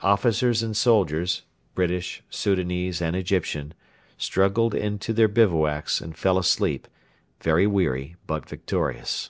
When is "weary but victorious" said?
7.66-9.28